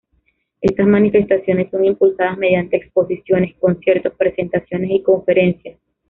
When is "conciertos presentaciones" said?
3.59-4.89